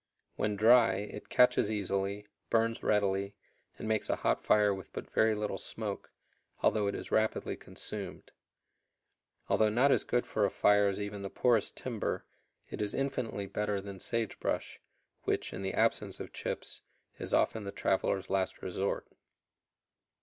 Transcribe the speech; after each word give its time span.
When 0.35 0.55
dry, 0.55 0.95
it 0.95 1.29
catches 1.29 1.69
easily, 1.71 2.25
burns 2.49 2.81
readily, 2.81 3.35
and 3.77 3.87
makes 3.87 4.09
a 4.09 4.15
hot 4.15 4.43
fire 4.43 4.73
with 4.73 4.91
but 4.93 5.11
very 5.11 5.35
little 5.35 5.59
smoke, 5.59 6.09
although 6.63 6.87
it 6.87 6.95
is 6.95 7.11
rapidly 7.11 7.55
consumed. 7.55 8.31
Although 9.47 9.69
not 9.69 9.91
as 9.91 10.03
good 10.03 10.25
for 10.25 10.43
a 10.43 10.49
fire 10.49 10.87
as 10.87 10.99
even 10.99 11.21
the 11.21 11.29
poorest 11.29 11.77
timber 11.77 12.25
it 12.67 12.81
is 12.81 12.95
infinitely 12.95 13.45
better 13.45 13.79
than 13.79 13.99
sage 13.99 14.39
brush, 14.39 14.79
which, 15.25 15.53
in 15.53 15.61
the 15.61 15.75
absence 15.75 16.19
of 16.19 16.33
chips, 16.33 16.81
is 17.19 17.31
often 17.31 17.63
the 17.63 17.71
traveler's 17.71 18.27
last 18.27 18.63
resort. 18.63 19.07